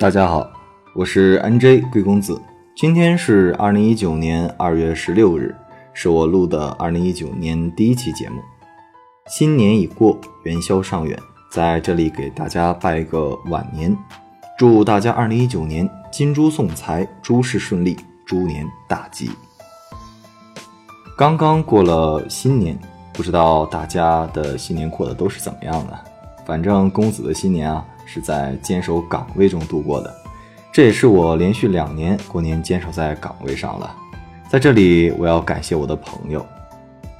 [0.00, 0.50] 大家好，
[0.94, 2.40] 我是 NJ 贵公子。
[2.74, 5.54] 今天是二零一九年二月十六日，
[5.92, 8.40] 是我录的二零一九年第一期节目。
[9.28, 11.18] 新年已过，元宵尚远，
[11.52, 13.94] 在这里给大家拜个晚年，
[14.56, 17.94] 祝大家二零一九年金猪送财，诸事顺利，
[18.24, 19.30] 猪年大吉。
[21.14, 22.78] 刚刚过了新年，
[23.12, 26.00] 不知道大家的新年过得都是怎么样的？
[26.46, 30.12] 反正公子的新年啊，是在坚守岗位中度过的。
[30.72, 33.94] 这也是我连续两年过年坚守在岗位上了。
[34.48, 36.44] 在这里，我要感谢我的朋友，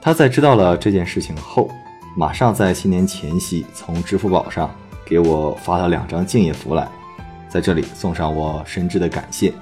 [0.00, 1.68] 他在知道了这件事情后，
[2.16, 4.68] 马上在新年前夕从支付宝上
[5.04, 6.88] 给我发了两张敬业福来，
[7.48, 9.52] 在这里送上我深挚的感谢。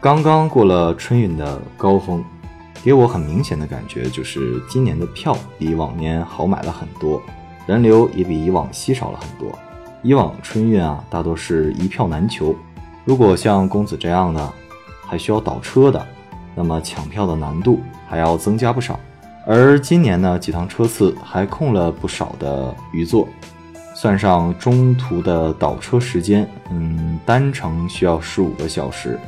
[0.00, 2.24] 刚刚过了春运的高峰，
[2.82, 7.20] 给我很明显的感觉就是今年的票比往年好买了很多，
[7.66, 9.58] 人流也比以往稀少了很多。
[10.02, 12.54] 以往春运啊，大多是一票难求。
[13.04, 14.52] 如果像公子这样的，
[15.06, 16.06] 还需要倒车的，
[16.54, 18.98] 那么抢票的难度还要增加不少。
[19.46, 23.26] 而今年呢，几趟车次还空了不少的余座，
[23.94, 29.18] 算上中途的倒车时间，嗯，单程需要十五个小时，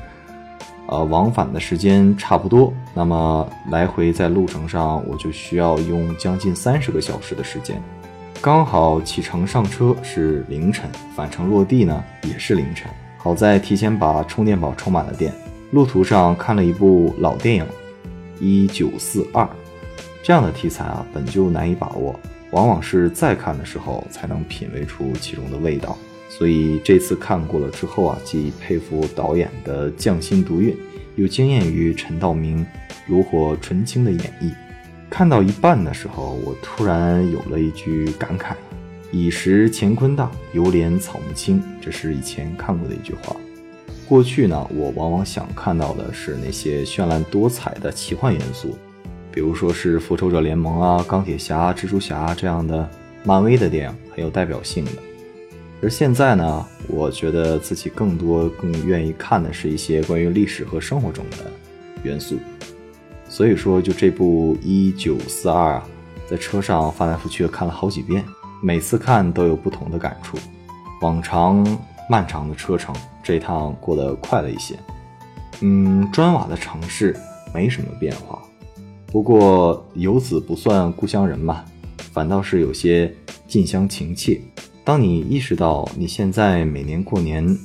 [0.89, 7.83] 呃，往返的时间差不多，那么来回在路程上我就需要用将近三十个小时的时间。
[8.43, 12.91] 刚好启程上车是凌晨，返程落地呢也是凌晨。
[13.19, 15.31] 好在提前把充电宝充满了电，
[15.73, 17.63] 路途上看了一部老电影
[18.41, 19.45] 《一九四二》，
[20.23, 22.19] 这样的题材啊本就难以把握，
[22.53, 25.99] 往往是再看的时候才能品味出其中的味道。
[26.31, 30.75] 所以这次看过了之后啊，既佩服导演的匠心独运，
[31.15, 32.67] 又惊艳于陈道明
[33.07, 34.51] 炉火纯青的演绎。
[35.11, 38.55] 看到一半的时候，我突然有了一句感慨。
[39.13, 41.61] 已识乾坤大，犹怜草木青。
[41.81, 43.35] 这是以前看过的一句话。
[44.09, 48.79] 过去呢，我往往想看到的是那些绚烂多彩的奇幻元素，
[49.33, 52.89] 比如说是复仇者联盟啊、钢铁侠、蜘蛛侠这样的
[53.25, 54.93] 漫威的电影，很有代表性的。
[55.83, 61.51] 而现在呢，我觉得自己更多更愿意看的是一些关于历史和生活中的
[62.05, 62.39] 元素。
[63.31, 65.85] 所以说，就这部《一九四二》啊，
[66.29, 68.25] 在车上翻来覆去的看了好几遍。
[68.61, 70.37] 每次看都有不同的感触。
[71.01, 71.65] 往常
[72.09, 72.93] 漫长的车程，
[73.23, 74.77] 这趟过得快了一些。
[75.61, 77.17] 嗯，砖瓦的城市
[77.55, 78.43] 没什么变化，
[79.07, 81.65] 不过游子不算故乡人嘛，
[82.13, 83.15] 反倒是有些
[83.47, 84.41] 近乡情怯。
[84.85, 87.57] 当你意识到你现在每年过年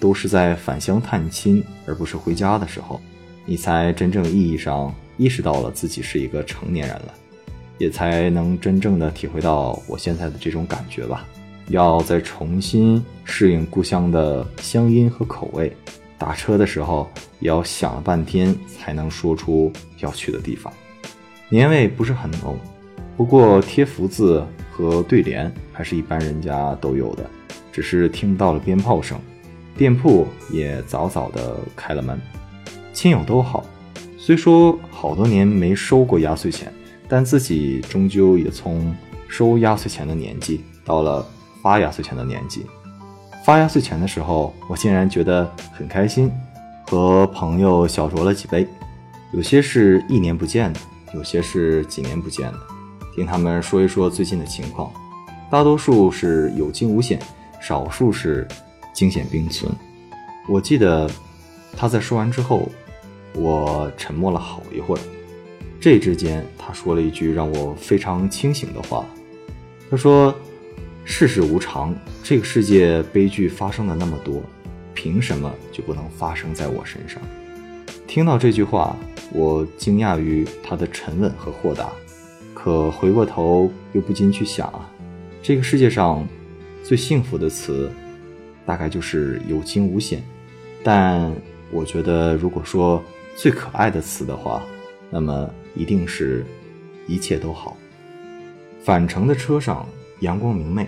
[0.00, 3.00] 都是在返乡探亲，而不是回家的时候，
[3.46, 7.14] 你才真正意义上意识到了自己是一个成年人了。
[7.78, 11.26] 也才能真正的体会到我现在的这种感觉吧。
[11.68, 15.74] 要再重新适应故乡的乡音和口味，
[16.16, 17.10] 打车的时候
[17.40, 20.72] 也要想了半天才能说出要去的地方。
[21.48, 22.56] 年味不是很浓，
[23.16, 27.28] 不过贴福字和对联还是一般人家都有的，
[27.72, 29.18] 只是听到了鞭炮声。
[29.76, 32.20] 店铺也早早的开了门，
[32.92, 33.64] 亲友都好，
[34.24, 36.72] 虽说好多年没收过压岁钱。
[37.08, 38.96] 但自己终究也从
[39.28, 41.26] 收压岁钱的年纪到了
[41.60, 42.64] 发压岁钱的年纪。
[43.44, 46.32] 发压岁钱的时候，我竟然觉得很开心，
[46.86, 48.66] 和朋友小酌了几杯。
[49.34, 50.80] 有些是一年不见的，
[51.12, 52.58] 有些是几年不见的。
[53.14, 54.90] 听他们说一说最近的情况，
[55.50, 57.20] 大多数是有惊无险，
[57.60, 58.48] 少数是
[58.94, 59.70] 惊险并存。
[60.48, 61.10] 我记得
[61.76, 62.66] 他在说完之后，
[63.34, 65.00] 我沉默了好一会儿。
[65.80, 69.04] 这之间，他说了一句让我非常清醒的话。
[69.90, 70.34] 他说
[71.04, 74.42] ：“世事无常，这个世界悲剧发生的那么多，
[74.94, 77.20] 凭什么就不能发生在我身上？”
[78.06, 78.96] 听到这句话，
[79.32, 81.90] 我惊讶于他的沉稳和豁达，
[82.54, 84.88] 可回过头又不禁去想啊，
[85.42, 86.26] 这个世界上
[86.84, 87.90] 最幸福的词，
[88.64, 90.22] 大概就是有惊无险。
[90.84, 91.32] 但
[91.70, 93.02] 我觉得，如果说
[93.36, 94.62] 最可爱的词的话，
[95.10, 95.50] 那么。
[95.74, 96.44] 一定是
[97.08, 97.74] 一切都好。
[98.84, 99.86] 返程的车上
[100.20, 100.86] 阳光明媚，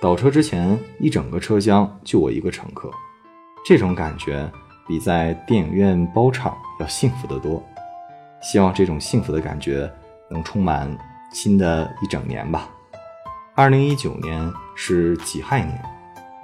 [0.00, 2.88] 倒车之前一整个车厢就我一个乘客，
[3.66, 4.48] 这种感觉
[4.86, 7.60] 比在电影院包场要幸福得多。
[8.40, 9.92] 希望这种幸福的感觉
[10.30, 10.96] 能充满
[11.32, 12.70] 新的一整年吧。
[13.56, 15.84] 二零一九年是己亥年，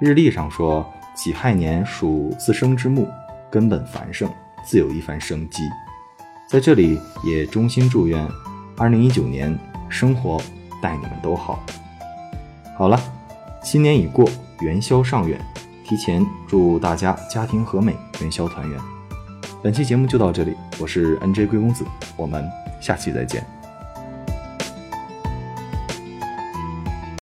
[0.01, 0.85] 日历上说
[1.15, 3.07] 己亥年属自生之木，
[3.49, 4.29] 根本繁盛，
[4.65, 5.69] 自有一番生机。
[6.47, 8.27] 在这里也衷心祝愿，
[8.77, 9.57] 二零一九年
[9.89, 10.41] 生活
[10.81, 11.59] 带你们都好。
[12.77, 12.99] 好了，
[13.63, 14.29] 新年已过，
[14.59, 15.39] 元宵尚远，
[15.85, 18.79] 提前祝大家家庭和美，元宵团圆。
[19.63, 21.85] 本期节目就到这里，我是 NJ 贵公子，
[22.17, 22.43] 我们
[22.81, 23.60] 下期再见。